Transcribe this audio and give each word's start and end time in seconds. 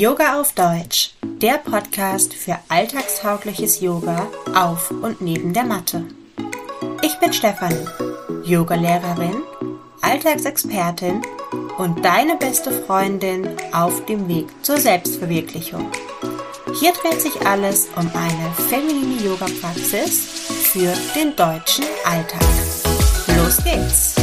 Yoga 0.00 0.40
auf 0.40 0.54
Deutsch, 0.54 1.10
der 1.22 1.58
Podcast 1.58 2.32
für 2.32 2.58
alltagstaugliches 2.70 3.82
Yoga 3.82 4.28
auf 4.54 4.90
und 4.90 5.20
neben 5.20 5.52
der 5.52 5.64
Matte. 5.64 6.06
Ich 7.02 7.18
bin 7.18 7.34
Stefanie, 7.34 7.86
Yogalehrerin, 8.42 9.42
Alltagsexpertin 10.00 11.20
und 11.76 12.02
deine 12.02 12.36
beste 12.36 12.72
Freundin 12.72 13.46
auf 13.74 14.06
dem 14.06 14.26
Weg 14.26 14.46
zur 14.62 14.78
Selbstverwirklichung. 14.78 15.86
Hier 16.80 16.92
dreht 16.92 17.20
sich 17.20 17.46
alles 17.46 17.90
um 17.94 18.10
eine 18.14 18.54
feminine 18.70 19.22
Yoga-Praxis 19.22 20.24
für 20.72 20.94
den 21.14 21.36
deutschen 21.36 21.84
Alltag. 22.06 22.40
Los 23.36 23.62
geht's! 23.62 24.19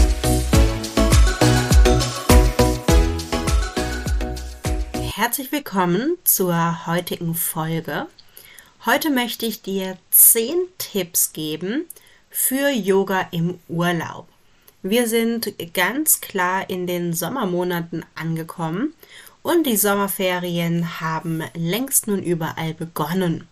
Herzlich 5.18 5.52
willkommen 5.52 6.16
zur 6.26 6.86
heutigen 6.86 7.34
Folge. 7.34 8.06
Heute 8.86 9.10
möchte 9.10 9.48
ich 9.48 9.64
dir 9.64 9.98
10 10.12 10.56
Tipps 10.78 11.34
geben 11.34 11.86
für 12.30 12.70
Yoga 12.70 13.28
im 13.32 13.60
Urlaub. 13.68 14.28
Wir 14.84 15.08
sind 15.08 15.56
ganz 15.74 16.22
klar 16.22 16.70
in 16.70 16.86
den 16.86 17.14
Sommermonaten 17.14 18.06
angekommen 18.14 18.94
und 19.42 19.66
die 19.66 19.76
Sommerferien 19.76 21.02
haben 21.02 21.42
längst 21.56 22.06
nun 22.06 22.22
überall 22.22 22.76
begonnen. 22.76 23.48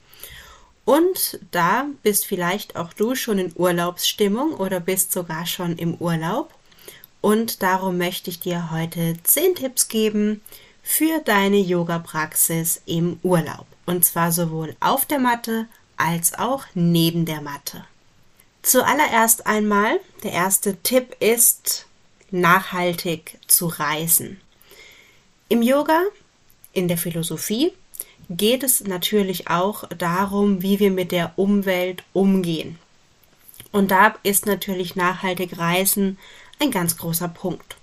Und 0.85 1.39
da 1.49 1.87
bist 2.03 2.27
vielleicht 2.27 2.75
auch 2.75 2.93
du 2.93 3.15
schon 3.15 3.39
in 3.39 3.53
Urlaubsstimmung 3.55 4.53
oder 4.53 4.79
bist 4.79 5.11
sogar 5.11 5.47
schon 5.47 5.77
im 5.77 5.95
Urlaub. 5.95 6.53
Und 7.21 7.63
darum 7.63 7.97
möchte 7.97 8.29
ich 8.29 8.39
dir 8.39 8.69
heute 8.69 9.15
10 9.23 9.55
Tipps 9.55 9.87
geben, 9.87 10.41
für 10.85 11.19
deine 11.19 11.57
Yoga-Praxis 11.57 12.79
im 12.85 13.19
Urlaub. 13.23 13.65
Und 13.87 14.05
zwar 14.05 14.31
sowohl 14.31 14.75
auf 14.79 15.05
der 15.05 15.19
Matte 15.19 15.65
als 15.97 16.37
auch 16.37 16.63
neben 16.75 17.25
der 17.25 17.41
Matte. 17.41 17.83
Zuallererst 18.61 19.47
einmal, 19.47 19.99
der 20.23 20.31
erste 20.31 20.77
Tipp 20.83 21.15
ist, 21.19 21.87
nachhaltig 22.29 23.39
zu 23.47 23.65
reisen. 23.65 24.39
Im 25.49 25.63
Yoga, 25.63 26.03
in 26.71 26.87
der 26.87 26.99
Philosophie, 26.99 27.73
geht 28.29 28.63
es 28.63 28.81
natürlich 28.81 29.49
auch 29.49 29.85
darum, 29.89 30.61
wie 30.61 30.79
wir 30.79 30.91
mit 30.91 31.11
der 31.11 31.33
Umwelt 31.35 32.03
umgehen. 32.13 32.77
Und 33.71 33.89
da 33.89 34.15
ist 34.21 34.45
natürlich 34.45 34.95
nachhaltig 34.95 35.57
Reisen 35.57 36.19
ein 36.59 36.69
ganz 36.69 36.95
großer 36.97 37.27
Punkt. 37.27 37.75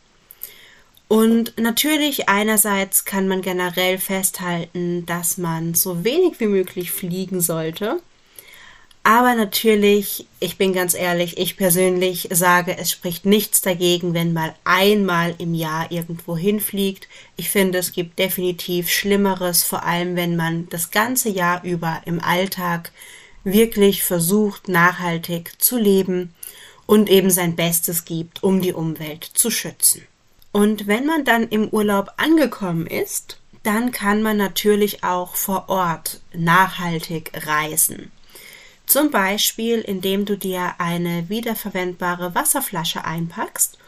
Und 1.12 1.58
natürlich 1.58 2.30
einerseits 2.30 3.04
kann 3.04 3.28
man 3.28 3.42
generell 3.42 3.98
festhalten, 3.98 5.04
dass 5.04 5.36
man 5.36 5.74
so 5.74 6.04
wenig 6.04 6.40
wie 6.40 6.46
möglich 6.46 6.90
fliegen 6.90 7.42
sollte. 7.42 8.00
Aber 9.02 9.34
natürlich, 9.34 10.26
ich 10.40 10.56
bin 10.56 10.72
ganz 10.72 10.94
ehrlich, 10.94 11.36
ich 11.36 11.58
persönlich 11.58 12.30
sage, 12.32 12.78
es 12.78 12.90
spricht 12.90 13.26
nichts 13.26 13.60
dagegen, 13.60 14.14
wenn 14.14 14.32
mal 14.32 14.54
einmal 14.64 15.34
im 15.36 15.52
Jahr 15.52 15.92
irgendwo 15.92 16.34
hinfliegt. 16.34 17.08
Ich 17.36 17.50
finde, 17.50 17.76
es 17.76 17.92
gibt 17.92 18.18
definitiv 18.18 18.88
Schlimmeres, 18.88 19.64
vor 19.64 19.84
allem 19.84 20.16
wenn 20.16 20.34
man 20.34 20.66
das 20.70 20.92
ganze 20.92 21.28
Jahr 21.28 21.62
über 21.62 22.00
im 22.06 22.24
Alltag 22.24 22.90
wirklich 23.44 24.02
versucht, 24.02 24.66
nachhaltig 24.66 25.60
zu 25.60 25.76
leben 25.76 26.32
und 26.86 27.10
eben 27.10 27.28
sein 27.28 27.54
Bestes 27.54 28.06
gibt, 28.06 28.42
um 28.42 28.62
die 28.62 28.72
Umwelt 28.72 29.24
zu 29.24 29.50
schützen. 29.50 30.06
Und 30.52 30.86
wenn 30.86 31.06
man 31.06 31.24
dann 31.24 31.48
im 31.48 31.68
Urlaub 31.68 32.12
angekommen 32.18 32.86
ist, 32.86 33.38
dann 33.62 33.90
kann 33.90 34.22
man 34.22 34.36
natürlich 34.36 35.02
auch 35.02 35.34
vor 35.34 35.68
Ort 35.68 36.20
nachhaltig 36.34 37.32
reisen. 37.46 38.12
Zum 38.86 39.10
Beispiel, 39.10 39.80
indem 39.80 40.26
du 40.26 40.36
dir 40.36 40.74
eine 40.78 41.28
wiederverwendbare 41.28 42.34
Wasserflasche 42.34 43.04
einpackst. 43.04 43.78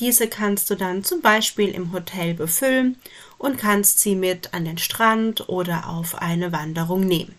Diese 0.00 0.26
kannst 0.26 0.70
du 0.70 0.74
dann 0.74 1.04
zum 1.04 1.20
Beispiel 1.20 1.68
im 1.68 1.92
Hotel 1.92 2.34
befüllen 2.34 2.96
und 3.38 3.58
kannst 3.58 4.00
sie 4.00 4.16
mit 4.16 4.54
an 4.54 4.64
den 4.64 4.78
Strand 4.78 5.48
oder 5.48 5.88
auf 5.88 6.16
eine 6.16 6.50
Wanderung 6.50 7.00
nehmen. 7.00 7.34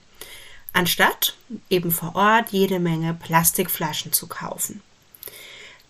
Anstatt 0.71 1.35
eben 1.69 1.91
vor 1.91 2.15
Ort 2.15 2.49
jede 2.49 2.79
Menge 2.79 3.13
Plastikflaschen 3.13 4.13
zu 4.13 4.27
kaufen. 4.27 4.81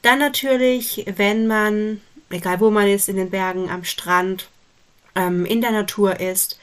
Dann 0.03 0.19
natürlich, 0.19 1.05
wenn 1.17 1.47
man 1.47 2.01
egal 2.29 2.59
wo 2.59 2.69
man 2.71 2.87
ist, 2.87 3.09
in 3.09 3.17
den 3.17 3.29
Bergen, 3.29 3.69
am 3.69 3.83
Strand, 3.83 4.49
ähm, 5.15 5.45
in 5.45 5.61
der 5.61 5.71
Natur 5.71 6.19
ist, 6.19 6.59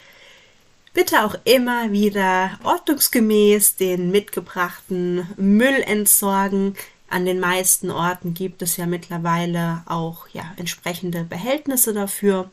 bitte 0.93 1.25
auch 1.25 1.35
immer 1.45 1.93
wieder 1.93 2.59
ordnungsgemäß 2.63 3.77
den 3.77 4.11
mitgebrachten 4.11 5.27
Müll 5.37 5.83
entsorgen. 5.87 6.75
An 7.09 7.27
den 7.27 7.41
meisten 7.41 7.91
Orten 7.91 8.35
gibt 8.35 8.63
es 8.63 8.77
ja 8.77 8.87
mittlerweile 8.87 9.83
auch 9.87 10.29
ja, 10.33 10.45
entsprechende 10.57 11.25
Behältnisse 11.25 11.93
dafür. 11.93 12.51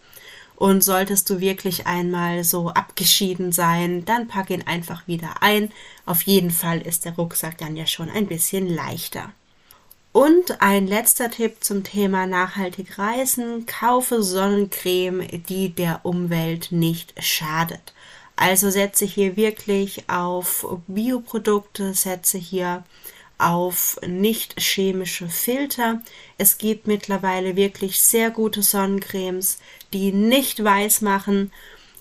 Und 0.56 0.84
solltest 0.84 1.30
du 1.30 1.40
wirklich 1.40 1.88
einmal 1.88 2.44
so 2.44 2.68
abgeschieden 2.68 3.53
sein, 3.53 4.03
dann 4.03 4.28
pack 4.28 4.50
ihn 4.50 4.68
einfach 4.68 5.08
wieder 5.08 5.42
ein. 5.42 5.72
Auf 6.06 6.24
jeden 6.24 6.52
Fall 6.52 6.81
ist 6.81 7.06
der 7.06 7.14
Rucksack 7.14 7.58
dann 7.58 7.78
ja 7.78 7.86
schon 7.88 8.09
ein 8.09 8.28
bisschen 8.28 8.68
leichter. 8.68 9.31
Und 10.12 10.59
ein 10.62 10.88
letzter 10.88 11.30
Tipp 11.30 11.64
zum 11.64 11.84
Thema 11.84 12.25
nachhaltig 12.25 12.97
reisen. 12.97 13.66
Kaufe 13.68 14.24
Sonnencreme, 14.24 15.28
die 15.47 15.70
der 15.70 16.02
Umwelt 16.03 16.72
nicht 16.72 17.14
schadet. 17.24 17.94
Also 18.36 18.69
setze 18.69 19.06
hier 19.06 19.36
wirklich 19.36 20.09
auf 20.09 20.66
Bioprodukte, 20.88 21.94
setze 21.94 22.38
hier 22.38 22.84
auf 23.38 24.00
nicht 24.06 24.59
chemische 24.59 25.30
Filter. 25.30 26.02
Es 26.38 26.58
gibt 26.58 26.88
mittlerweile 26.88 27.56
wirklich 27.56 28.02
sehr 28.02 28.31
gute 28.31 28.64
Sonnencremes, 28.64 29.59
die 29.94 30.12
nicht 30.12 30.64
weiß 30.64 31.02
machen. 31.02 31.52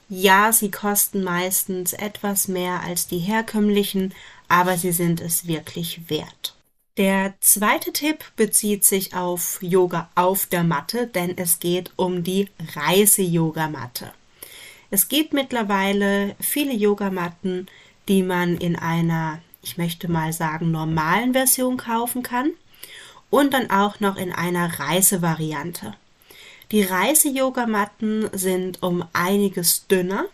Ja, 0.08 0.52
sie 0.52 0.70
kosten 0.70 1.22
meistens 1.22 1.92
etwas 1.92 2.48
mehr 2.48 2.80
als 2.82 3.06
die 3.06 3.18
herkömmlichen, 3.18 4.14
aber 4.48 4.78
sie 4.78 4.92
sind 4.92 5.20
es 5.20 5.47
wirklich 5.47 6.08
wert. 6.08 6.57
Der 6.98 7.34
zweite 7.38 7.92
Tipp 7.92 8.25
bezieht 8.34 8.84
sich 8.84 9.14
auf 9.14 9.62
Yoga 9.62 10.10
auf 10.16 10.47
der 10.47 10.64
Matte, 10.64 11.06
denn 11.06 11.38
es 11.38 11.60
geht 11.60 11.92
um 11.94 12.25
die 12.25 12.48
Reise-Yogamatte. 12.75 14.10
Es 14.91 15.06
gibt 15.06 15.32
mittlerweile 15.32 16.34
viele 16.41 16.72
Yogamatten, 16.72 17.69
die 18.09 18.25
man 18.25 18.56
in 18.56 18.75
einer, 18.75 19.38
ich 19.62 19.78
möchte 19.78 20.10
mal 20.10 20.32
sagen, 20.32 20.72
normalen 20.72 21.34
Version 21.34 21.76
kaufen 21.76 22.25
kann 22.25 22.50
und 23.30 23.54
dann 23.54 23.70
auch 23.70 24.00
noch 24.00 24.16
in 24.16 24.32
einer 24.32 24.80
Reisevariante. 24.80 25.94
Die 26.72 26.82
Reise-Yogamatten 26.82 28.28
sind 28.32 28.82
um 28.82 29.04
einiges 29.12 29.86
dünner 29.86 30.25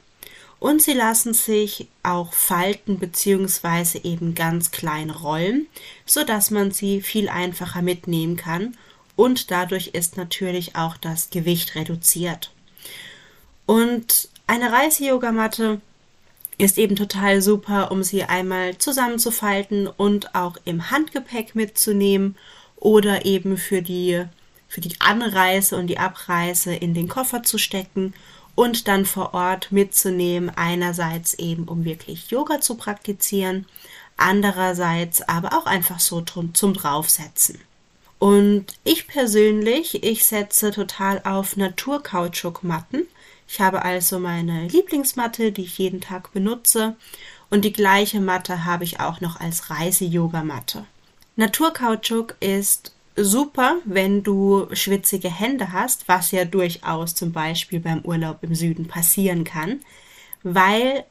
und 0.58 0.82
sie 0.82 0.92
lassen 0.92 1.34
sich 1.34 1.88
auch 2.02 2.32
falten 2.32 2.98
bzw. 2.98 3.98
eben 4.02 4.34
ganz 4.34 4.70
klein 4.70 5.10
rollen, 5.10 5.66
so 6.06 6.24
dass 6.24 6.50
man 6.50 6.70
sie 6.70 7.02
viel 7.02 7.28
einfacher 7.28 7.82
mitnehmen 7.82 8.36
kann 8.36 8.76
und 9.16 9.50
dadurch 9.50 9.88
ist 9.88 10.16
natürlich 10.16 10.76
auch 10.76 10.96
das 10.96 11.30
Gewicht 11.30 11.74
reduziert. 11.74 12.50
Und 13.66 14.28
eine 14.46 14.72
Reise-Yogamatte 14.72 15.80
ist 16.58 16.78
eben 16.78 16.96
total 16.96 17.42
super, 17.42 17.90
um 17.90 18.02
sie 18.02 18.24
einmal 18.24 18.78
zusammenzufalten 18.78 19.86
und 19.86 20.34
auch 20.34 20.56
im 20.64 20.90
Handgepäck 20.90 21.54
mitzunehmen 21.54 22.36
oder 22.76 23.24
eben 23.24 23.56
für 23.56 23.82
die, 23.82 24.24
für 24.68 24.80
die 24.80 25.00
Anreise 25.00 25.76
und 25.76 25.88
die 25.88 25.98
Abreise 25.98 26.74
in 26.74 26.94
den 26.94 27.08
Koffer 27.08 27.42
zu 27.42 27.58
stecken 27.58 28.14
und 28.54 28.88
dann 28.88 29.06
vor 29.06 29.34
Ort 29.34 29.72
mitzunehmen. 29.72 30.50
Einerseits 30.54 31.34
eben, 31.34 31.64
um 31.64 31.84
wirklich 31.84 32.30
Yoga 32.30 32.60
zu 32.60 32.76
praktizieren, 32.76 33.66
andererseits 34.16 35.22
aber 35.22 35.58
auch 35.58 35.66
einfach 35.66 36.00
so 36.00 36.20
zum 36.20 36.52
Draufsetzen. 36.74 37.60
Und 38.18 38.66
ich 38.84 39.06
persönlich, 39.06 40.02
ich 40.02 40.24
setze 40.24 40.70
total 40.70 41.20
auf 41.24 41.56
Naturkautschukmatten. 41.56 43.06
Ich 43.46 43.60
habe 43.60 43.84
also 43.84 44.18
meine 44.18 44.66
Lieblingsmatte, 44.68 45.52
die 45.52 45.64
ich 45.64 45.78
jeden 45.78 46.00
Tag 46.00 46.32
benutze. 46.32 46.96
Und 47.50 47.64
die 47.64 47.72
gleiche 47.72 48.20
Matte 48.20 48.64
habe 48.64 48.84
ich 48.84 49.00
auch 49.00 49.20
noch 49.20 49.38
als 49.40 49.68
Reise-Yoga-Matte. 49.68 50.86
Naturkautschuk 51.36 52.36
ist 52.40 52.94
super, 53.16 53.76
wenn 53.84 54.22
du 54.22 54.66
schwitzige 54.72 55.30
Hände 55.30 55.72
hast, 55.72 56.08
was 56.08 56.30
ja 56.30 56.44
durchaus 56.44 57.14
zum 57.14 57.32
Beispiel 57.32 57.80
beim 57.80 58.00
Urlaub 58.00 58.38
im 58.42 58.54
Süden 58.54 58.88
passieren 58.88 59.44
kann, 59.44 59.80
weil 60.42 61.04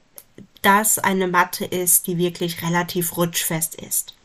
das 0.62 1.00
eine 1.00 1.28
Matte 1.28 1.66
ist, 1.66 2.08
die 2.08 2.18
wirklich 2.18 2.62
relativ 2.62 3.18
rutschfest 3.18 3.76
ist. 3.76 4.16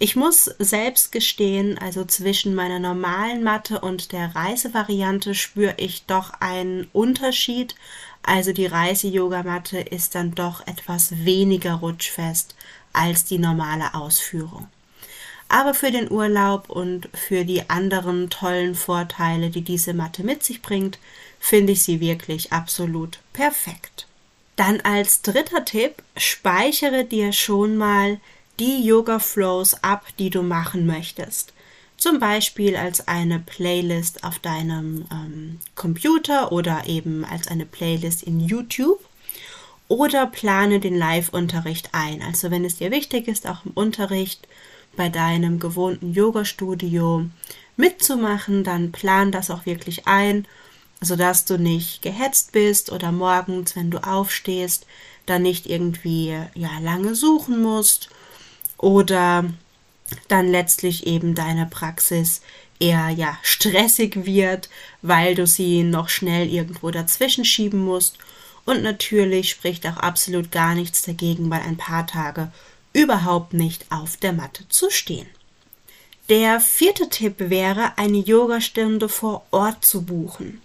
Ich 0.00 0.14
muss 0.14 0.44
selbst 0.58 1.10
gestehen, 1.10 1.76
also 1.76 2.04
zwischen 2.04 2.54
meiner 2.54 2.78
normalen 2.78 3.42
Matte 3.42 3.80
und 3.80 4.12
der 4.12 4.34
Reisevariante 4.34 5.34
spüre 5.34 5.74
ich 5.76 6.06
doch 6.06 6.34
einen 6.38 6.86
Unterschied. 6.92 7.74
Also 8.22 8.52
die 8.52 8.66
Reise-Yogamatte 8.66 9.80
ist 9.80 10.14
dann 10.14 10.36
doch 10.36 10.64
etwas 10.68 11.24
weniger 11.24 11.74
rutschfest 11.74 12.54
als 12.92 13.24
die 13.24 13.38
normale 13.38 13.94
Ausführung. 13.94 14.68
Aber 15.48 15.72
für 15.72 15.90
den 15.90 16.10
Urlaub 16.10 16.68
und 16.68 17.08
für 17.14 17.44
die 17.44 17.70
anderen 17.70 18.28
tollen 18.28 18.74
Vorteile, 18.74 19.50
die 19.50 19.62
diese 19.62 19.94
Matte 19.94 20.22
mit 20.22 20.44
sich 20.44 20.60
bringt, 20.60 20.98
finde 21.40 21.72
ich 21.72 21.82
sie 21.82 22.00
wirklich 22.00 22.52
absolut 22.52 23.18
perfekt. 23.32 24.06
Dann 24.56 24.80
als 24.80 25.22
dritter 25.22 25.64
Tipp, 25.64 26.02
speichere 26.16 27.04
dir 27.04 27.32
schon 27.32 27.76
mal 27.76 28.20
die 28.58 28.84
Yoga 28.84 29.20
Flows 29.20 29.82
ab, 29.82 30.04
die 30.18 30.30
du 30.30 30.42
machen 30.42 30.84
möchtest. 30.84 31.52
Zum 31.96 32.18
Beispiel 32.20 32.76
als 32.76 33.08
eine 33.08 33.38
Playlist 33.38 34.24
auf 34.24 34.38
deinem 34.38 35.06
ähm, 35.12 35.60
Computer 35.74 36.52
oder 36.52 36.86
eben 36.86 37.24
als 37.24 37.48
eine 37.48 37.66
Playlist 37.66 38.22
in 38.22 38.40
YouTube. 38.40 39.00
Oder 39.88 40.26
plane 40.26 40.80
den 40.80 40.96
Live-Unterricht 40.96 41.90
ein. 41.92 42.22
Also 42.22 42.50
wenn 42.50 42.64
es 42.64 42.76
dir 42.76 42.90
wichtig 42.90 43.26
ist, 43.26 43.46
auch 43.48 43.64
im 43.64 43.72
Unterricht 43.72 44.46
bei 44.98 45.08
deinem 45.08 45.60
gewohnten 45.60 46.12
Yoga-Studio 46.12 47.24
mitzumachen, 47.76 48.64
dann 48.64 48.90
plan 48.90 49.30
das 49.30 49.50
auch 49.50 49.64
wirklich 49.64 50.06
ein, 50.08 50.46
sodass 51.00 51.44
du 51.44 51.56
nicht 51.56 52.02
gehetzt 52.02 52.50
bist 52.50 52.90
oder 52.90 53.12
morgens, 53.12 53.76
wenn 53.76 53.90
du 53.90 53.98
aufstehst, 53.98 54.86
dann 55.24 55.42
nicht 55.42 55.66
irgendwie 55.66 56.36
ja 56.54 56.70
lange 56.82 57.14
suchen 57.14 57.62
musst 57.62 58.10
oder 58.76 59.44
dann 60.26 60.48
letztlich 60.48 61.06
eben 61.06 61.36
deine 61.36 61.66
Praxis 61.66 62.42
eher 62.80 63.08
ja 63.10 63.38
stressig 63.42 64.26
wird, 64.26 64.68
weil 65.00 65.36
du 65.36 65.46
sie 65.46 65.84
noch 65.84 66.08
schnell 66.08 66.48
irgendwo 66.48 66.90
dazwischen 66.90 67.44
schieben 67.44 67.84
musst. 67.84 68.18
Und 68.64 68.82
natürlich 68.82 69.50
spricht 69.50 69.86
auch 69.86 69.96
absolut 69.96 70.50
gar 70.50 70.74
nichts 70.74 71.02
dagegen, 71.02 71.48
mal 71.48 71.60
ein 71.60 71.76
paar 71.76 72.06
Tage 72.06 72.50
überhaupt 72.92 73.54
nicht 73.54 73.86
auf 73.90 74.16
der 74.16 74.32
Matte 74.32 74.68
zu 74.68 74.90
stehen. 74.90 75.28
Der 76.28 76.60
vierte 76.60 77.08
Tipp 77.08 77.36
wäre, 77.38 77.96
eine 77.96 78.18
Yogastunde 78.18 79.08
vor 79.08 79.46
Ort 79.50 79.84
zu 79.84 80.02
buchen. 80.02 80.60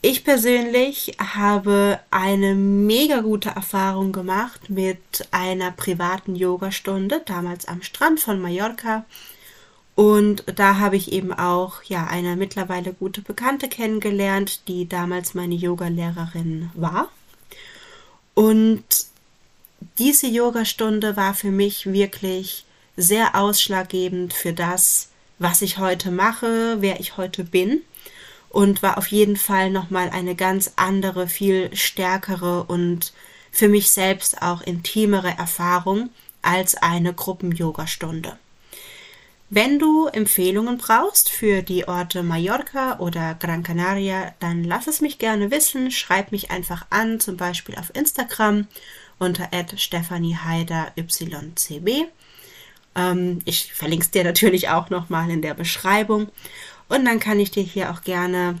Ich 0.00 0.22
persönlich 0.22 1.16
habe 1.18 1.98
eine 2.12 2.54
mega 2.54 3.20
gute 3.20 3.48
Erfahrung 3.48 4.12
gemacht 4.12 4.70
mit 4.70 5.26
einer 5.32 5.72
privaten 5.72 6.36
Yogastunde, 6.36 7.20
damals 7.26 7.66
am 7.66 7.82
Strand 7.82 8.20
von 8.20 8.40
Mallorca. 8.40 9.04
Und 9.96 10.44
da 10.54 10.78
habe 10.78 10.96
ich 10.96 11.10
eben 11.10 11.32
auch 11.32 11.82
ja 11.82 12.06
eine 12.06 12.36
mittlerweile 12.36 12.92
gute 12.92 13.22
Bekannte 13.22 13.68
kennengelernt, 13.68 14.68
die 14.68 14.88
damals 14.88 15.34
meine 15.34 15.56
Yogalehrerin 15.56 16.70
war. 16.74 17.08
Und 18.34 18.84
diese 19.98 20.26
Yogastunde 20.26 21.16
war 21.16 21.34
für 21.34 21.50
mich 21.50 21.86
wirklich 21.92 22.64
sehr 22.96 23.36
ausschlaggebend 23.36 24.32
für 24.32 24.52
das, 24.52 25.08
was 25.38 25.62
ich 25.62 25.78
heute 25.78 26.10
mache, 26.10 26.76
wer 26.80 27.00
ich 27.00 27.16
heute 27.16 27.44
bin 27.44 27.82
und 28.48 28.82
war 28.82 28.98
auf 28.98 29.08
jeden 29.08 29.36
Fall 29.36 29.70
nochmal 29.70 30.10
eine 30.10 30.34
ganz 30.34 30.72
andere, 30.76 31.28
viel 31.28 31.74
stärkere 31.76 32.64
und 32.64 33.12
für 33.52 33.68
mich 33.68 33.90
selbst 33.90 34.42
auch 34.42 34.62
intimere 34.62 35.30
Erfahrung 35.30 36.10
als 36.42 36.76
eine 36.76 37.12
Gruppen-Yoga-Stunde. 37.12 38.38
Wenn 39.50 39.78
du 39.78 40.06
Empfehlungen 40.06 40.76
brauchst 40.76 41.30
für 41.30 41.62
die 41.62 41.88
Orte 41.88 42.22
Mallorca 42.22 42.98
oder 42.98 43.34
Gran 43.34 43.62
Canaria, 43.62 44.34
dann 44.40 44.62
lass 44.62 44.86
es 44.86 45.00
mich 45.00 45.18
gerne 45.18 45.50
wissen. 45.50 45.90
Schreib 45.90 46.32
mich 46.32 46.50
einfach 46.50 46.86
an, 46.90 47.18
zum 47.18 47.38
Beispiel 47.38 47.74
auf 47.76 47.94
Instagram 47.94 48.66
unter 49.18 49.48
stephanieheiderycb. 49.76 52.08
Ähm, 52.94 53.40
ich 53.44 53.72
verlinke 53.72 54.04
es 54.04 54.10
dir 54.10 54.24
natürlich 54.24 54.68
auch 54.68 54.90
nochmal 54.90 55.30
in 55.30 55.42
der 55.42 55.54
Beschreibung. 55.54 56.28
Und 56.88 57.04
dann 57.04 57.20
kann 57.20 57.40
ich 57.40 57.50
dir 57.50 57.62
hier 57.62 57.90
auch 57.90 58.02
gerne 58.02 58.58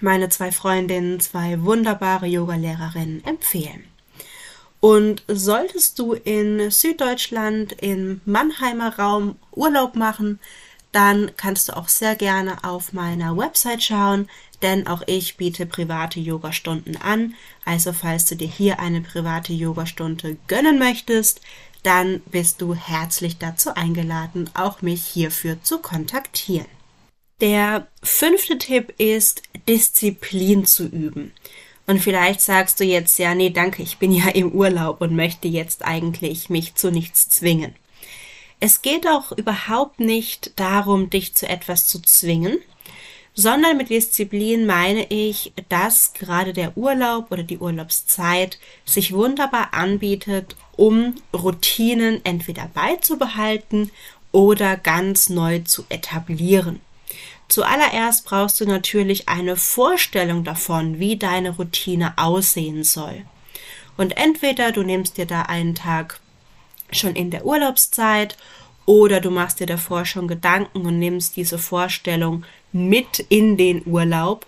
meine 0.00 0.28
zwei 0.30 0.52
Freundinnen, 0.52 1.20
zwei 1.20 1.62
wunderbare 1.62 2.26
Yogalehrerinnen 2.26 3.24
empfehlen. 3.24 3.84
Und 4.80 5.22
solltest 5.28 5.98
du 5.98 6.14
in 6.14 6.70
Süddeutschland 6.70 7.72
im 7.80 8.20
Mannheimer 8.24 8.98
Raum 8.98 9.36
Urlaub 9.52 9.94
machen, 9.94 10.40
dann 10.90 11.30
kannst 11.36 11.68
du 11.68 11.76
auch 11.76 11.88
sehr 11.88 12.16
gerne 12.16 12.64
auf 12.64 12.92
meiner 12.92 13.36
Website 13.36 13.82
schauen, 13.82 14.28
denn 14.62 14.86
auch 14.86 15.02
ich 15.06 15.36
biete 15.36 15.66
private 15.66 16.20
Yogastunden 16.20 16.96
an. 16.96 17.34
Also 17.64 17.92
falls 17.92 18.26
du 18.26 18.36
dir 18.36 18.48
hier 18.48 18.78
eine 18.80 19.00
private 19.00 19.52
Yogastunde 19.52 20.36
gönnen 20.46 20.78
möchtest, 20.78 21.40
dann 21.82 22.20
bist 22.30 22.60
du 22.60 22.74
herzlich 22.74 23.38
dazu 23.38 23.74
eingeladen, 23.74 24.48
auch 24.54 24.82
mich 24.82 25.04
hierfür 25.04 25.62
zu 25.62 25.78
kontaktieren. 25.78 26.68
Der 27.40 27.88
fünfte 28.02 28.56
Tipp 28.56 28.94
ist, 28.98 29.42
Disziplin 29.68 30.64
zu 30.64 30.86
üben. 30.86 31.32
Und 31.88 31.98
vielleicht 31.98 32.40
sagst 32.40 32.78
du 32.78 32.84
jetzt, 32.84 33.18
ja, 33.18 33.34
nee, 33.34 33.50
danke, 33.50 33.82
ich 33.82 33.98
bin 33.98 34.12
ja 34.12 34.28
im 34.28 34.52
Urlaub 34.52 35.00
und 35.00 35.16
möchte 35.16 35.48
jetzt 35.48 35.84
eigentlich 35.84 36.48
mich 36.48 36.76
zu 36.76 36.92
nichts 36.92 37.28
zwingen. 37.28 37.74
Es 38.60 38.80
geht 38.82 39.08
auch 39.08 39.32
überhaupt 39.32 39.98
nicht 39.98 40.52
darum, 40.54 41.10
dich 41.10 41.34
zu 41.34 41.48
etwas 41.48 41.88
zu 41.88 42.00
zwingen, 42.00 42.58
sondern 43.34 43.76
mit 43.76 43.90
Disziplin 43.90 44.66
meine 44.66 45.06
ich, 45.10 45.52
dass 45.68 46.12
gerade 46.12 46.52
der 46.52 46.76
Urlaub 46.76 47.30
oder 47.30 47.42
die 47.42 47.58
Urlaubszeit 47.58 48.58
sich 48.84 49.12
wunderbar 49.12 49.72
anbietet, 49.72 50.56
um 50.76 51.14
Routinen 51.32 52.24
entweder 52.24 52.68
beizubehalten 52.74 53.90
oder 54.32 54.76
ganz 54.76 55.28
neu 55.28 55.60
zu 55.60 55.84
etablieren. 55.88 56.80
Zuallererst 57.48 58.24
brauchst 58.24 58.60
du 58.60 58.66
natürlich 58.66 59.28
eine 59.28 59.56
Vorstellung 59.56 60.44
davon, 60.44 60.98
wie 60.98 61.16
deine 61.16 61.50
Routine 61.50 62.14
aussehen 62.16 62.82
soll. 62.82 63.24
Und 63.96 64.16
entweder 64.16 64.72
du 64.72 64.82
nimmst 64.82 65.18
dir 65.18 65.26
da 65.26 65.42
einen 65.42 65.74
Tag 65.74 66.18
schon 66.90 67.14
in 67.14 67.30
der 67.30 67.44
Urlaubszeit 67.44 68.36
oder 68.86 69.20
du 69.20 69.30
machst 69.30 69.60
dir 69.60 69.66
davor 69.66 70.04
schon 70.04 70.28
Gedanken 70.28 70.86
und 70.86 70.98
nimmst 70.98 71.36
diese 71.36 71.58
Vorstellung 71.58 72.44
mit 72.72 73.20
in 73.28 73.56
den 73.56 73.82
Urlaub 73.86 74.46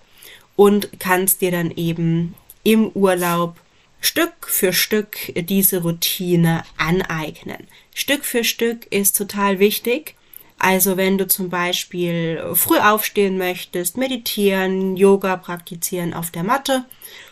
und 0.56 0.88
kannst 0.98 1.40
dir 1.40 1.50
dann 1.50 1.70
eben 1.70 2.34
im 2.62 2.88
Urlaub 2.88 3.56
Stück 4.00 4.46
für 4.46 4.72
Stück 4.72 5.16
diese 5.34 5.82
Routine 5.82 6.62
aneignen. 6.76 7.66
Stück 7.94 8.24
für 8.24 8.44
Stück 8.44 8.86
ist 8.92 9.16
total 9.16 9.58
wichtig, 9.58 10.14
also 10.58 10.96
wenn 10.96 11.18
du 11.18 11.26
zum 11.26 11.48
Beispiel 11.48 12.42
früh 12.54 12.78
aufstehen 12.78 13.38
möchtest, 13.38 13.96
meditieren, 13.96 14.96
Yoga 14.96 15.36
praktizieren 15.36 16.14
auf 16.14 16.30
der 16.30 16.42
Matte 16.42 16.84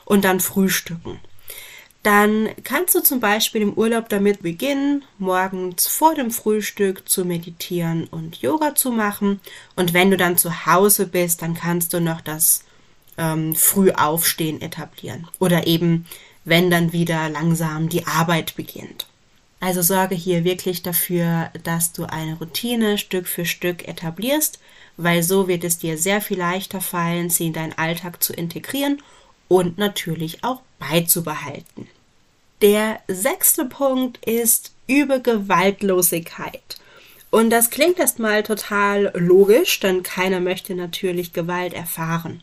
und 0.04 0.24
dann 0.24 0.40
frühstücken. 0.40 1.20
Dann 2.02 2.48
kannst 2.64 2.96
du 2.96 3.00
zum 3.00 3.20
Beispiel 3.20 3.62
im 3.62 3.74
Urlaub 3.74 4.08
damit 4.08 4.42
beginnen, 4.42 5.04
morgens 5.18 5.86
vor 5.86 6.14
dem 6.14 6.32
Frühstück 6.32 7.08
zu 7.08 7.24
meditieren 7.24 8.08
und 8.08 8.42
Yoga 8.42 8.74
zu 8.74 8.90
machen. 8.90 9.40
Und 9.76 9.94
wenn 9.94 10.10
du 10.10 10.16
dann 10.16 10.36
zu 10.36 10.66
Hause 10.66 11.06
bist, 11.06 11.42
dann 11.42 11.54
kannst 11.54 11.92
du 11.94 12.00
noch 12.00 12.20
das 12.20 12.64
ähm, 13.18 13.54
Frühaufstehen 13.54 14.60
etablieren. 14.60 15.28
Oder 15.38 15.68
eben, 15.68 16.06
wenn 16.44 16.70
dann 16.70 16.92
wieder 16.92 17.28
langsam 17.28 17.88
die 17.88 18.06
Arbeit 18.06 18.56
beginnt. 18.56 19.06
Also 19.60 19.80
sorge 19.80 20.16
hier 20.16 20.42
wirklich 20.42 20.82
dafür, 20.82 21.50
dass 21.62 21.92
du 21.92 22.04
eine 22.04 22.34
Routine 22.34 22.98
Stück 22.98 23.28
für 23.28 23.44
Stück 23.44 23.86
etablierst, 23.86 24.58
weil 24.96 25.22
so 25.22 25.46
wird 25.46 25.62
es 25.62 25.78
dir 25.78 25.98
sehr 25.98 26.20
viel 26.20 26.38
leichter 26.38 26.80
fallen, 26.80 27.30
sie 27.30 27.46
in 27.46 27.52
deinen 27.52 27.78
Alltag 27.78 28.24
zu 28.24 28.32
integrieren 28.32 29.00
und 29.46 29.78
natürlich 29.78 30.42
auch 30.42 30.62
beizubehalten. 30.82 31.88
Der 32.60 33.00
sechste 33.08 33.64
Punkt 33.64 34.24
ist 34.24 34.72
über 34.86 35.18
Gewaltlosigkeit. 35.18 36.76
Und 37.30 37.50
das 37.50 37.70
klingt 37.70 37.98
erstmal 37.98 38.42
total 38.42 39.10
logisch, 39.14 39.80
denn 39.80 40.02
keiner 40.02 40.40
möchte 40.40 40.74
natürlich 40.74 41.32
Gewalt 41.32 41.72
erfahren. 41.72 42.42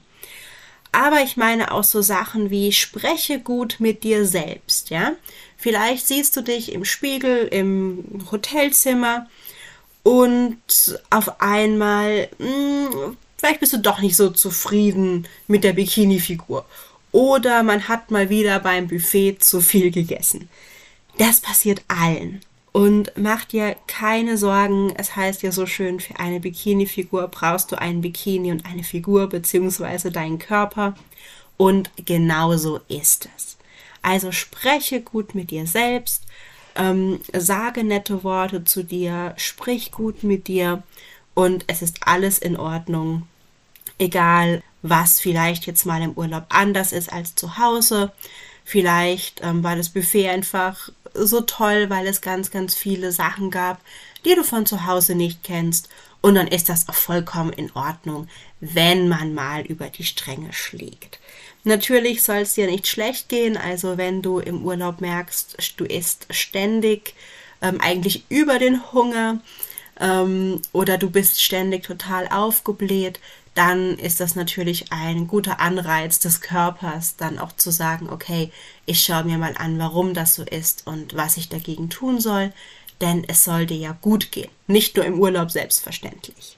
Aber 0.92 1.22
ich 1.22 1.38
meine 1.38 1.72
auch 1.72 1.84
so 1.84 2.02
Sachen 2.02 2.50
wie 2.50 2.72
spreche 2.72 3.40
gut 3.40 3.76
mit 3.80 4.04
dir 4.04 4.26
selbst, 4.26 4.90
ja? 4.90 5.14
Vielleicht 5.58 6.08
siehst 6.08 6.36
du 6.36 6.42
dich 6.42 6.72
im 6.72 6.86
Spiegel 6.86 7.48
im 7.52 8.26
Hotelzimmer 8.32 9.28
und 10.04 10.58
auf 11.10 11.40
einmal, 11.42 12.30
mh, 12.40 12.48
hm, 12.48 13.18
vielleicht 13.38 13.60
bist 13.60 13.74
du 13.74 13.78
doch 13.78 14.00
nicht 14.00 14.16
so 14.16 14.30
zufrieden 14.32 15.28
mit 15.48 15.64
der 15.64 15.74
Bikini-Figur. 15.74 16.66
Oder 17.12 17.64
man 17.64 17.88
hat 17.88 18.12
mal 18.12 18.30
wieder 18.30 18.60
beim 18.60 18.88
Buffet 18.88 19.38
zu 19.40 19.62
viel 19.62 19.92
gegessen. 19.92 20.50
Das 21.18 21.40
passiert 21.42 21.82
allen. 21.88 22.42
Und 22.72 23.12
mach 23.16 23.46
dir 23.46 23.76
keine 23.88 24.38
Sorgen, 24.38 24.94
es 24.96 25.16
heißt 25.16 25.42
ja 25.42 25.52
so 25.52 25.66
schön, 25.66 26.00
für 26.00 26.20
eine 26.20 26.40
Bikini-Figur 26.40 27.28
brauchst 27.28 27.72
du 27.72 27.80
einen 27.80 28.02
Bikini 28.02 28.52
und 28.52 28.66
eine 28.66 28.84
Figur 28.84 29.28
beziehungsweise 29.28 30.12
deinen 30.12 30.38
Körper. 30.38 30.96
Und 31.58 31.90
genau 32.06 32.56
so 32.58 32.80
ist 32.88 33.28
es. 33.36 33.58
Also 34.02 34.32
spreche 34.32 35.02
gut 35.02 35.36
mit 35.36 35.52
dir 35.52 35.68
selbst, 35.68 36.24
ähm, 36.76 37.20
sage 37.34 37.84
nette 37.84 38.24
Worte 38.24 38.64
zu 38.64 38.84
dir, 38.84 39.34
sprich 39.36 39.92
gut 39.92 40.24
mit 40.24 40.48
dir 40.48 40.84
und 41.34 41.66
es 41.68 41.82
ist 41.82 42.08
alles 42.08 42.40
in 42.40 42.56
Ordnung. 42.56 43.28
Egal, 43.98 44.64
was 44.82 45.20
vielleicht 45.20 45.66
jetzt 45.66 45.86
mal 45.86 46.02
im 46.02 46.14
Urlaub 46.14 46.46
anders 46.50 46.92
ist 46.92 47.12
als 47.12 47.36
zu 47.36 47.58
Hause. 47.58 48.12
Vielleicht 48.64 49.42
ähm, 49.44 49.64
war 49.64 49.76
das 49.76 49.90
Buffet 49.90 50.30
einfach 50.30 50.90
so 51.14 51.42
toll, 51.42 51.90
weil 51.90 52.08
es 52.08 52.22
ganz, 52.22 52.52
ganz 52.52 52.76
viele 52.76 53.12
Sachen 53.12 53.52
gab, 53.52 53.82
die 54.26 54.36
du 54.36 54.44
von 54.44 54.66
zu 54.66 54.86
Hause 54.86 55.16
nicht 55.16 55.44
kennst. 55.44 55.90
Und 56.22 56.36
dann 56.36 56.48
ist 56.48 56.70
das 56.70 56.90
auch 56.90 56.96
vollkommen 56.96 57.54
in 57.54 57.72
Ordnung, 57.74 58.28
wenn 58.60 59.08
man 59.08 59.34
mal 59.34 59.62
über 59.62 59.90
die 59.90 60.04
Stränge 60.04 60.52
schlägt. 60.52 61.20
Natürlich 61.64 62.24
soll 62.24 62.38
es 62.38 62.54
dir 62.54 62.68
nicht 62.68 62.88
schlecht 62.88 63.30
gehen, 63.30 63.58
also 63.58 63.98
wenn 63.98 64.22
du 64.22 64.40
im 64.40 64.64
Urlaub 64.64 65.02
merkst, 65.02 65.58
du 65.78 65.86
isst 65.86 66.28
ständig, 66.30 67.14
ähm, 67.62 67.80
eigentlich 67.82 68.24
über 68.30 68.60
den 68.60 68.92
Hunger 68.94 69.40
ähm, 70.00 70.62
oder 70.72 70.98
du 70.98 71.10
bist 71.10 71.42
ständig 71.42 71.84
total 71.84 72.28
aufgebläht, 72.30 73.20
dann 73.60 73.98
ist 73.98 74.22
das 74.22 74.36
natürlich 74.36 74.94
ein 74.94 75.28
guter 75.28 75.60
Anreiz 75.60 76.20
des 76.20 76.40
Körpers, 76.40 77.18
dann 77.18 77.38
auch 77.38 77.52
zu 77.52 77.72
sagen, 77.72 78.10
okay, 78.10 78.54
ich 78.86 79.02
schaue 79.02 79.26
mir 79.26 79.38
mal 79.38 79.54
an, 79.58 79.78
warum 79.80 80.14
das 80.14 80.36
so 80.36 80.44
ist 80.44 80.88
und 80.88 81.18
was 81.18 81.36
ich 81.36 81.50
dagegen 81.50 81.90
tun 81.90 82.22
soll, 82.22 82.54
denn 83.02 83.26
es 83.28 83.44
soll 83.44 83.66
dir 83.66 83.76
ja 83.76 83.98
gut 84.02 84.32
gehen, 84.32 84.50
nicht 84.68 84.96
nur 84.96 85.04
im 85.04 85.20
Urlaub 85.20 85.52
selbstverständlich. 85.52 86.58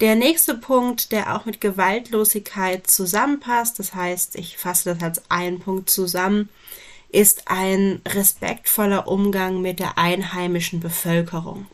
Der 0.00 0.14
nächste 0.14 0.54
Punkt, 0.54 1.10
der 1.10 1.34
auch 1.34 1.46
mit 1.46 1.60
Gewaltlosigkeit 1.60 2.86
zusammenpasst, 2.86 3.80
das 3.80 3.96
heißt, 3.96 4.36
ich 4.36 4.56
fasse 4.56 4.94
das 4.94 5.02
als 5.02 5.28
einen 5.28 5.58
Punkt 5.58 5.90
zusammen, 5.90 6.48
ist 7.08 7.48
ein 7.48 8.02
respektvoller 8.06 9.08
Umgang 9.08 9.62
mit 9.62 9.80
der 9.80 9.98
einheimischen 9.98 10.78
Bevölkerung. 10.78 11.66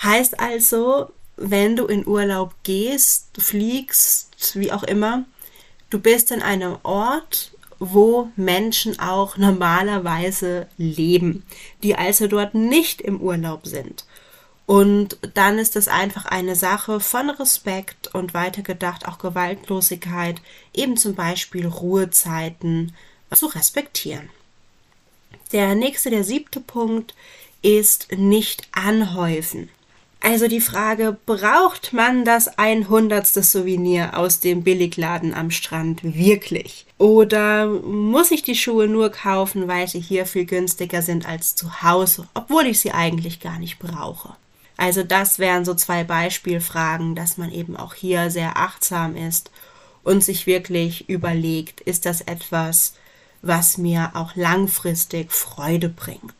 Heißt 0.00 0.38
also, 0.38 1.10
wenn 1.38 1.76
du 1.76 1.86
in 1.86 2.06
Urlaub 2.06 2.54
gehst, 2.62 3.28
fliegst, 3.38 4.56
wie 4.58 4.72
auch 4.72 4.82
immer, 4.82 5.24
du 5.90 5.98
bist 5.98 6.30
in 6.30 6.42
einem 6.42 6.76
Ort, 6.82 7.52
wo 7.78 8.28
Menschen 8.36 8.98
auch 8.98 9.36
normalerweise 9.36 10.66
leben, 10.76 11.44
die 11.82 11.94
also 11.94 12.26
dort 12.26 12.54
nicht 12.54 13.00
im 13.00 13.20
Urlaub 13.20 13.66
sind. 13.66 14.04
Und 14.66 15.16
dann 15.34 15.58
ist 15.58 15.76
es 15.76 15.88
einfach 15.88 16.26
eine 16.26 16.54
Sache 16.54 17.00
von 17.00 17.30
Respekt 17.30 18.14
und 18.14 18.34
weitergedacht 18.34 19.06
auch 19.06 19.18
Gewaltlosigkeit, 19.18 20.42
eben 20.74 20.96
zum 20.98 21.14
Beispiel 21.14 21.66
Ruhezeiten 21.66 22.92
zu 23.32 23.46
respektieren. 23.46 24.28
Der 25.52 25.74
nächste, 25.74 26.10
der 26.10 26.24
siebte 26.24 26.60
Punkt 26.60 27.14
ist 27.62 28.12
nicht 28.12 28.68
anhäufen. 28.72 29.70
Also 30.20 30.48
die 30.48 30.60
Frage, 30.60 31.16
braucht 31.26 31.92
man 31.92 32.24
das 32.24 32.58
100. 32.58 33.26
Souvenir 33.26 34.18
aus 34.18 34.40
dem 34.40 34.64
Billigladen 34.64 35.32
am 35.32 35.50
Strand 35.50 36.02
wirklich? 36.02 36.86
Oder 36.98 37.66
muss 37.66 38.32
ich 38.32 38.42
die 38.42 38.56
Schuhe 38.56 38.88
nur 38.88 39.10
kaufen, 39.10 39.68
weil 39.68 39.86
sie 39.86 40.00
hier 40.00 40.26
viel 40.26 40.44
günstiger 40.44 41.02
sind 41.02 41.26
als 41.28 41.54
zu 41.54 41.82
Hause, 41.82 42.26
obwohl 42.34 42.66
ich 42.66 42.80
sie 42.80 42.92
eigentlich 42.92 43.40
gar 43.40 43.58
nicht 43.58 43.78
brauche? 43.78 44.34
Also 44.76 45.02
das 45.02 45.38
wären 45.38 45.64
so 45.64 45.74
zwei 45.74 46.04
Beispielfragen, 46.04 47.14
dass 47.14 47.36
man 47.36 47.52
eben 47.52 47.76
auch 47.76 47.94
hier 47.94 48.30
sehr 48.30 48.56
achtsam 48.56 49.16
ist 49.16 49.50
und 50.04 50.22
sich 50.22 50.46
wirklich 50.46 51.08
überlegt, 51.08 51.80
ist 51.80 52.06
das 52.06 52.20
etwas, 52.22 52.94
was 53.42 53.76
mir 53.76 54.12
auch 54.14 54.36
langfristig 54.36 55.32
Freude 55.32 55.88
bringt. 55.88 56.37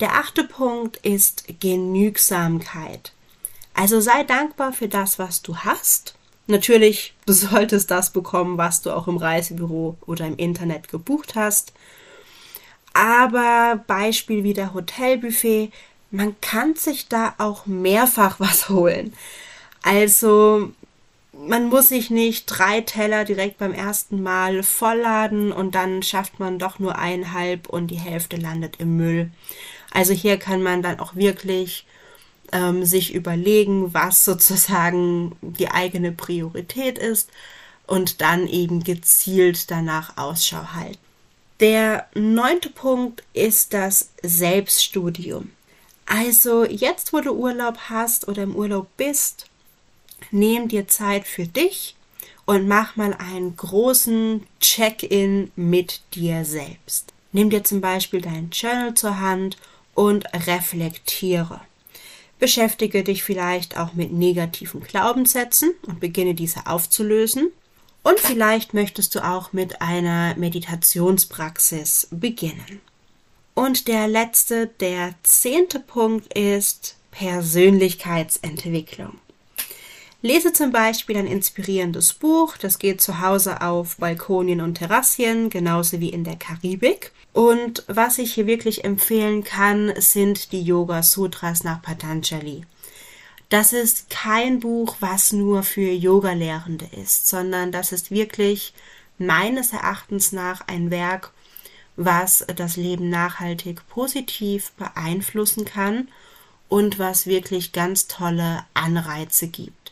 Der 0.00 0.14
achte 0.14 0.44
Punkt 0.44 0.98
ist 0.98 1.44
Genügsamkeit. 1.60 3.12
Also 3.74 4.00
sei 4.00 4.24
dankbar 4.24 4.72
für 4.72 4.88
das, 4.88 5.18
was 5.18 5.42
du 5.42 5.56
hast. 5.56 6.14
Natürlich, 6.46 7.14
du 7.26 7.32
solltest 7.32 7.90
das 7.90 8.10
bekommen, 8.10 8.58
was 8.58 8.82
du 8.82 8.90
auch 8.90 9.08
im 9.08 9.16
Reisebüro 9.16 9.96
oder 10.06 10.26
im 10.26 10.36
Internet 10.36 10.88
gebucht 10.88 11.34
hast. 11.34 11.72
Aber 12.94 13.84
Beispiel 13.86 14.44
wie 14.44 14.54
der 14.54 14.72
Hotelbuffet, 14.72 15.70
man 16.10 16.40
kann 16.40 16.74
sich 16.74 17.08
da 17.08 17.34
auch 17.38 17.66
mehrfach 17.66 18.40
was 18.40 18.68
holen. 18.68 19.12
Also 19.82 20.72
man 21.38 21.68
muss 21.68 21.88
sich 21.88 22.10
nicht 22.10 22.46
drei 22.46 22.80
Teller 22.80 23.24
direkt 23.24 23.58
beim 23.58 23.72
ersten 23.72 24.22
Mal 24.22 24.62
vollladen 24.62 25.52
und 25.52 25.74
dann 25.74 26.02
schafft 26.02 26.40
man 26.40 26.58
doch 26.58 26.78
nur 26.78 26.98
eineinhalb 26.98 27.68
und 27.68 27.88
die 27.88 27.98
Hälfte 27.98 28.36
landet 28.36 28.76
im 28.78 28.96
Müll. 28.96 29.30
Also 29.90 30.12
hier 30.12 30.38
kann 30.38 30.62
man 30.62 30.82
dann 30.82 31.00
auch 31.00 31.14
wirklich 31.14 31.86
ähm, 32.52 32.84
sich 32.84 33.14
überlegen, 33.14 33.92
was 33.94 34.24
sozusagen 34.24 35.36
die 35.40 35.70
eigene 35.70 36.12
Priorität 36.12 36.98
ist 36.98 37.30
und 37.86 38.20
dann 38.20 38.46
eben 38.46 38.82
gezielt 38.82 39.70
danach 39.70 40.16
Ausschau 40.16 40.72
halten. 40.74 40.98
Der 41.60 42.06
neunte 42.14 42.68
Punkt 42.68 43.22
ist 43.32 43.72
das 43.72 44.10
Selbststudium. 44.22 45.50
Also 46.04 46.64
jetzt, 46.64 47.12
wo 47.12 47.20
du 47.20 47.32
Urlaub 47.32 47.78
hast 47.88 48.28
oder 48.28 48.42
im 48.42 48.54
Urlaub 48.54 48.88
bist, 48.96 49.48
nimm 50.30 50.68
dir 50.68 50.88
Zeit 50.88 51.26
für 51.26 51.46
dich 51.46 51.96
und 52.44 52.68
mach 52.68 52.96
mal 52.96 53.14
einen 53.14 53.56
großen 53.56 54.46
Check-in 54.60 55.50
mit 55.56 56.02
dir 56.14 56.44
selbst. 56.44 57.12
Nimm 57.32 57.50
dir 57.50 57.64
zum 57.64 57.80
Beispiel 57.80 58.20
dein 58.20 58.50
Journal 58.50 58.94
zur 58.94 59.20
Hand 59.20 59.56
und 59.94 60.26
reflektiere. 60.46 61.60
Beschäftige 62.38 63.02
dich 63.02 63.22
vielleicht 63.22 63.78
auch 63.78 63.94
mit 63.94 64.12
negativen 64.12 64.82
Glaubenssätzen 64.82 65.72
und 65.86 66.00
beginne 66.00 66.34
diese 66.34 66.66
aufzulösen. 66.66 67.50
Und 68.02 68.20
vielleicht 68.20 68.74
möchtest 68.74 69.14
du 69.14 69.24
auch 69.24 69.52
mit 69.52 69.80
einer 69.80 70.36
Meditationspraxis 70.36 72.08
beginnen. 72.10 72.80
Und 73.54 73.88
der 73.88 74.06
letzte, 74.06 74.66
der 74.66 75.14
zehnte 75.22 75.80
Punkt 75.80 76.34
ist 76.34 76.96
Persönlichkeitsentwicklung. 77.10 79.18
Lese 80.22 80.52
zum 80.52 80.72
Beispiel 80.72 81.18
ein 81.18 81.26
inspirierendes 81.26 82.14
Buch, 82.14 82.56
das 82.56 82.78
geht 82.78 83.00
zu 83.00 83.20
Hause 83.20 83.60
auf 83.60 83.96
Balkonien 83.98 84.62
und 84.62 84.76
Terrassien, 84.76 85.50
genauso 85.50 86.00
wie 86.00 86.08
in 86.08 86.24
der 86.24 86.36
Karibik. 86.36 87.12
Und 87.34 87.84
was 87.86 88.16
ich 88.18 88.32
hier 88.32 88.46
wirklich 88.46 88.84
empfehlen 88.84 89.44
kann, 89.44 89.92
sind 89.98 90.52
die 90.52 90.62
Yoga 90.62 91.02
Sutras 91.02 91.64
nach 91.64 91.82
Patanjali. 91.82 92.64
Das 93.50 93.74
ist 93.74 94.08
kein 94.08 94.58
Buch, 94.58 94.96
was 95.00 95.32
nur 95.32 95.62
für 95.62 95.92
Yoga-Lehrende 95.92 96.88
ist, 97.00 97.28
sondern 97.28 97.70
das 97.70 97.92
ist 97.92 98.10
wirklich 98.10 98.72
meines 99.18 99.72
Erachtens 99.72 100.32
nach 100.32 100.66
ein 100.66 100.90
Werk, 100.90 101.32
was 101.96 102.44
das 102.56 102.76
Leben 102.76 103.10
nachhaltig 103.10 103.86
positiv 103.88 104.72
beeinflussen 104.72 105.64
kann 105.64 106.08
und 106.68 106.98
was 106.98 107.26
wirklich 107.26 107.72
ganz 107.72 108.08
tolle 108.08 108.64
Anreize 108.74 109.48
gibt. 109.48 109.85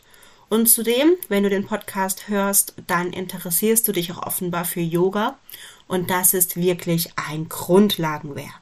Und 0.55 0.67
zudem, 0.67 1.17
wenn 1.27 1.43
du 1.43 1.49
den 1.49 1.65
Podcast 1.65 2.29
hörst, 2.29 2.75
dann 2.87 3.11
interessierst 3.11 3.85
du 3.85 3.91
dich 3.91 4.13
auch 4.13 4.25
offenbar 4.25 4.63
für 4.63 4.79
Yoga 4.79 5.37
und 5.85 6.09
das 6.09 6.33
ist 6.33 6.55
wirklich 6.55 7.09
ein 7.17 7.49
Grundlagenwerk. 7.49 8.61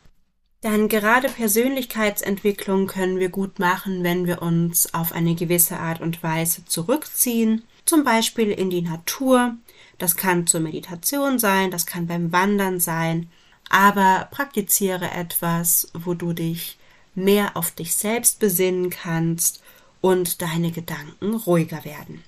Dann 0.61 0.87
gerade 0.87 1.29
Persönlichkeitsentwicklung 1.29 2.87
können 2.87 3.19
wir 3.19 3.29
gut 3.29 3.59
machen, 3.59 4.03
wenn 4.03 4.25
wir 4.25 4.41
uns 4.41 4.91
auf 4.95 5.11
eine 5.11 5.35
gewisse 5.35 5.77
Art 5.77 6.01
und 6.01 6.23
Weise 6.23 6.65
zurückziehen, 6.65 7.61
zum 7.85 8.03
Beispiel 8.03 8.49
in 8.49 8.71
die 8.71 8.81
Natur. 8.81 9.53
Das 9.99 10.17
kann 10.17 10.47
zur 10.47 10.61
Meditation 10.61 11.37
sein, 11.37 11.69
das 11.69 11.85
kann 11.85 12.07
beim 12.07 12.31
Wandern 12.31 12.79
sein, 12.79 13.29
aber 13.69 14.29
praktiziere 14.31 15.11
etwas, 15.11 15.91
wo 15.93 16.15
du 16.15 16.33
dich 16.33 16.79
mehr 17.13 17.55
auf 17.55 17.69
dich 17.69 17.93
selbst 17.93 18.39
besinnen 18.39 18.89
kannst 18.89 19.61
und 20.03 20.41
deine 20.41 20.71
Gedanken 20.71 21.33
ruhiger 21.33 21.85
werden. 21.85 22.25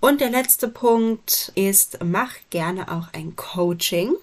Und 0.00 0.20
der 0.20 0.30
letzte 0.30 0.66
Punkt 0.66 1.52
ist, 1.54 2.00
mach 2.02 2.34
gerne 2.50 2.90
auch 2.90 3.12
ein 3.12 3.36
Coaching. 3.36 4.14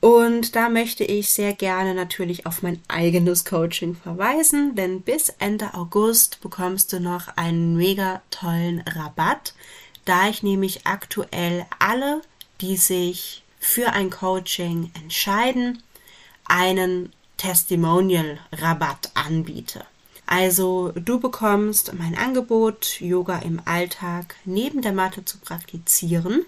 Und 0.00 0.54
da 0.54 0.68
möchte 0.68 1.02
ich 1.02 1.30
sehr 1.30 1.54
gerne 1.54 1.94
natürlich 1.94 2.44
auf 2.44 2.62
mein 2.62 2.82
eigenes 2.88 3.46
Coaching 3.46 3.96
verweisen, 3.96 4.74
denn 4.74 5.00
bis 5.00 5.30
Ende 5.38 5.72
August 5.72 6.42
bekommst 6.42 6.92
du 6.92 7.00
noch 7.00 7.28
einen 7.36 7.74
mega 7.74 8.20
tollen 8.30 8.82
Rabatt, 8.82 9.54
da 10.04 10.28
ich 10.28 10.42
nämlich 10.42 10.86
aktuell 10.86 11.64
alle, 11.78 12.20
die 12.60 12.76
sich 12.76 13.42
für 13.58 13.94
ein 13.94 14.10
Coaching 14.10 14.90
entscheiden, 15.02 15.82
einen 16.44 17.14
Testimonial-Rabatt 17.38 19.12
anbiete. 19.14 19.86
Also 20.26 20.92
du 20.94 21.20
bekommst 21.20 21.92
mein 21.94 22.16
Angebot, 22.16 23.00
Yoga 23.00 23.38
im 23.38 23.62
Alltag 23.64 24.34
neben 24.44 24.82
der 24.82 24.92
Matte 24.92 25.24
zu 25.24 25.38
praktizieren, 25.38 26.44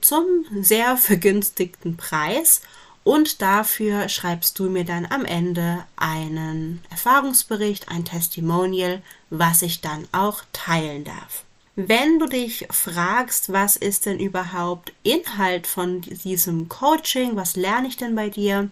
zum 0.00 0.24
sehr 0.60 0.96
vergünstigten 0.98 1.96
Preis 1.96 2.60
und 3.04 3.42
dafür 3.42 4.08
schreibst 4.08 4.58
du 4.58 4.70
mir 4.70 4.84
dann 4.84 5.06
am 5.06 5.24
Ende 5.24 5.84
einen 5.96 6.82
Erfahrungsbericht, 6.90 7.88
ein 7.88 8.04
Testimonial, 8.04 9.02
was 9.30 9.62
ich 9.62 9.80
dann 9.80 10.06
auch 10.12 10.42
teilen 10.52 11.04
darf. 11.04 11.44
Wenn 11.74 12.18
du 12.18 12.26
dich 12.26 12.68
fragst, 12.70 13.50
was 13.50 13.76
ist 13.76 14.04
denn 14.04 14.20
überhaupt 14.20 14.92
Inhalt 15.02 15.66
von 15.66 16.02
diesem 16.02 16.68
Coaching, 16.68 17.34
was 17.34 17.56
lerne 17.56 17.88
ich 17.88 17.96
denn 17.96 18.14
bei 18.14 18.28
dir, 18.28 18.70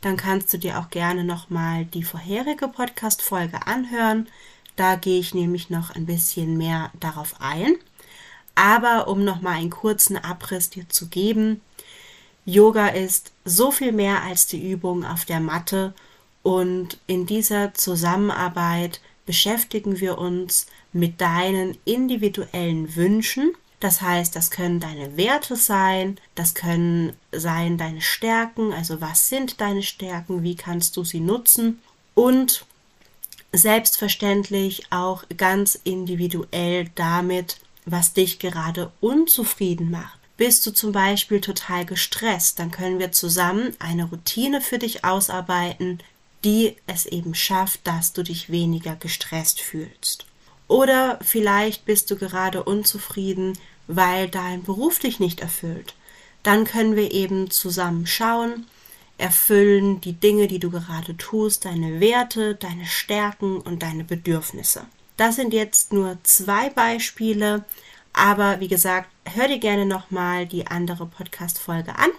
dann 0.00 0.16
kannst 0.16 0.52
du 0.52 0.58
dir 0.58 0.78
auch 0.78 0.90
gerne 0.90 1.24
nochmal 1.24 1.84
die 1.84 2.02
vorherige 2.02 2.68
Podcast-Folge 2.68 3.66
anhören. 3.66 4.28
Da 4.76 4.94
gehe 4.94 5.18
ich 5.18 5.34
nämlich 5.34 5.70
noch 5.70 5.90
ein 5.90 6.06
bisschen 6.06 6.56
mehr 6.56 6.90
darauf 7.00 7.40
ein. 7.40 7.74
Aber 8.54 9.08
um 9.08 9.24
nochmal 9.24 9.56
einen 9.56 9.70
kurzen 9.70 10.16
Abriss 10.16 10.70
dir 10.70 10.88
zu 10.88 11.08
geben, 11.08 11.60
Yoga 12.44 12.88
ist 12.88 13.32
so 13.44 13.70
viel 13.70 13.92
mehr 13.92 14.22
als 14.22 14.46
die 14.46 14.70
Übung 14.70 15.04
auf 15.04 15.24
der 15.24 15.40
Matte 15.40 15.92
und 16.42 16.98
in 17.06 17.26
dieser 17.26 17.74
Zusammenarbeit 17.74 19.00
beschäftigen 19.26 20.00
wir 20.00 20.16
uns 20.16 20.66
mit 20.92 21.20
deinen 21.20 21.76
individuellen 21.84 22.96
Wünschen 22.96 23.52
das 23.80 24.02
heißt, 24.02 24.34
das 24.34 24.50
können 24.50 24.80
deine 24.80 25.16
Werte 25.16 25.54
sein, 25.54 26.18
das 26.34 26.54
können 26.54 27.12
sein 27.30 27.78
deine 27.78 28.00
Stärken, 28.00 28.72
also 28.72 29.00
was 29.00 29.28
sind 29.28 29.60
deine 29.60 29.82
Stärken, 29.82 30.42
wie 30.42 30.56
kannst 30.56 30.96
du 30.96 31.04
sie 31.04 31.20
nutzen 31.20 31.80
und 32.14 32.64
selbstverständlich 33.52 34.90
auch 34.90 35.24
ganz 35.36 35.78
individuell 35.84 36.90
damit, 36.96 37.58
was 37.86 38.12
dich 38.12 38.38
gerade 38.38 38.92
unzufrieden 39.00 39.90
macht. 39.90 40.18
Bist 40.36 40.66
du 40.66 40.72
zum 40.72 40.92
Beispiel 40.92 41.40
total 41.40 41.84
gestresst, 41.84 42.58
dann 42.58 42.70
können 42.70 42.98
wir 42.98 43.12
zusammen 43.12 43.74
eine 43.78 44.04
Routine 44.04 44.60
für 44.60 44.78
dich 44.78 45.04
ausarbeiten, 45.04 46.00
die 46.44 46.76
es 46.86 47.06
eben 47.06 47.34
schafft, 47.34 47.86
dass 47.86 48.12
du 48.12 48.22
dich 48.22 48.50
weniger 48.50 48.94
gestresst 48.94 49.60
fühlst. 49.60 50.27
Oder 50.68 51.18
vielleicht 51.22 51.86
bist 51.86 52.10
du 52.10 52.16
gerade 52.16 52.62
unzufrieden, 52.62 53.58
weil 53.86 54.28
dein 54.28 54.62
Beruf 54.62 54.98
dich 54.98 55.18
nicht 55.18 55.40
erfüllt. 55.40 55.94
Dann 56.42 56.64
können 56.64 56.94
wir 56.94 57.10
eben 57.10 57.50
zusammen 57.50 58.06
schauen, 58.06 58.66
erfüllen 59.16 60.00
die 60.00 60.12
Dinge, 60.12 60.46
die 60.46 60.60
du 60.60 60.70
gerade 60.70 61.16
tust, 61.16 61.64
deine 61.64 62.00
Werte, 62.00 62.54
deine 62.54 62.86
Stärken 62.86 63.60
und 63.60 63.82
deine 63.82 64.04
Bedürfnisse. 64.04 64.84
Das 65.16 65.34
sind 65.34 65.52
jetzt 65.52 65.92
nur 65.92 66.18
zwei 66.22 66.70
Beispiele, 66.70 67.64
aber 68.12 68.60
wie 68.60 68.68
gesagt, 68.68 69.08
hör 69.34 69.48
dir 69.48 69.58
gerne 69.58 69.86
nochmal 69.86 70.46
die 70.46 70.68
andere 70.68 71.06
Podcast-Folge 71.06 71.98
an 71.98 72.10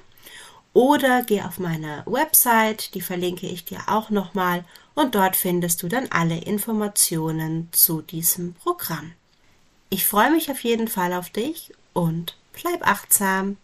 oder 0.73 1.23
geh 1.23 1.41
auf 1.41 1.59
meine 1.59 2.03
Website, 2.05 2.93
die 2.93 3.01
verlinke 3.01 3.47
ich 3.47 3.65
dir 3.65 3.79
auch 3.87 4.09
nochmal 4.09 4.65
und 4.99 5.15
dort 5.15 5.37
findest 5.37 5.81
du 5.81 5.87
dann 5.87 6.07
alle 6.09 6.37
Informationen 6.37 7.69
zu 7.71 8.01
diesem 8.01 8.53
Programm. 8.53 9.13
Ich 9.89 10.05
freue 10.05 10.29
mich 10.29 10.51
auf 10.51 10.61
jeden 10.65 10.89
Fall 10.89 11.13
auf 11.13 11.29
dich 11.29 11.71
und 11.93 12.35
bleib 12.51 12.85
achtsam. 12.85 13.55